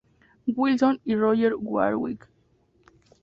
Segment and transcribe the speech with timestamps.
[0.47, 2.27] Wilson y Roger Warwick.